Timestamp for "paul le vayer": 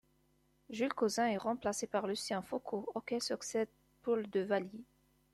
4.01-4.83